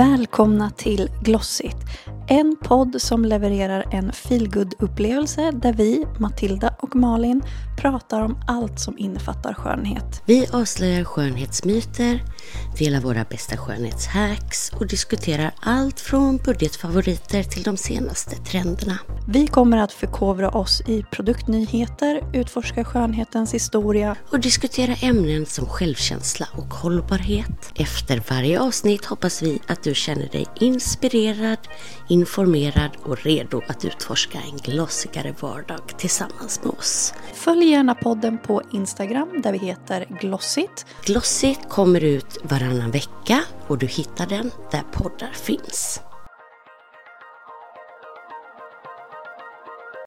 Välkomna 0.00 0.70
till 0.70 1.10
Glossigt. 1.22 1.76
En 2.28 2.56
podd 2.62 3.02
som 3.02 3.24
levererar 3.24 3.84
en 3.92 4.12
feelgood 4.12 4.74
upplevelse 4.78 5.50
där 5.50 5.72
vi, 5.72 6.06
Matilda 6.18 6.74
och 6.78 6.96
Malin, 6.96 7.42
pratar 7.80 8.20
om 8.20 8.38
allt 8.48 8.80
som 8.80 8.98
innefattar 8.98 9.54
skönhet. 9.54 10.22
Vi 10.26 10.46
avslöjar 10.52 11.04
skönhetsmyter, 11.04 12.22
delar 12.78 13.00
våra 13.00 13.24
bästa 13.24 13.56
skönhetshacks 13.56 14.72
och 14.72 14.86
diskuterar 14.86 15.54
allt 15.60 16.00
från 16.00 16.36
budgetfavoriter 16.36 17.42
till 17.42 17.62
de 17.62 17.76
senaste 17.76 18.36
trenderna. 18.36 18.98
Vi 19.28 19.46
kommer 19.46 19.78
att 19.78 19.92
förkovra 19.92 20.50
oss 20.50 20.82
i 20.86 21.02
produktnyheter, 21.02 22.22
utforska 22.32 22.84
skönhetens 22.84 23.54
historia 23.54 24.16
och 24.30 24.40
diskutera 24.40 24.94
ämnen 24.94 25.46
som 25.46 25.66
självkänsla 25.66 26.48
och 26.52 26.74
hållbarhet. 26.74 27.72
Efter 27.74 28.22
varje 28.30 28.60
avsnitt 28.60 29.04
hoppas 29.04 29.42
vi 29.42 29.60
att 29.66 29.82
du 29.82 29.94
känner 29.94 30.28
dig 30.28 30.46
inspirerad, 30.60 31.58
informerad 32.08 32.90
och 33.02 33.22
redo 33.22 33.62
att 33.66 33.84
utforska 33.84 34.38
en 34.38 34.56
glossigare 34.56 35.34
vardag 35.40 35.80
tillsammans 35.98 36.60
med 36.64 36.72
oss. 36.72 37.14
Följ 37.34 37.64
gärna 37.64 37.94
podden 37.94 38.38
på 38.38 38.62
Instagram 38.72 39.42
där 39.42 39.52
vi 39.52 39.58
heter 39.58 40.06
Glossigt. 40.20 40.86
Glossigt 41.04 41.68
kommer 41.68 42.04
ut 42.04 42.38
varannan 42.42 42.90
vecka 42.90 43.44
och 43.66 43.78
du 43.78 43.86
hittar 43.86 44.26
den 44.26 44.50
där 44.70 44.82
poddar 44.92 45.32
finns. 45.32 46.00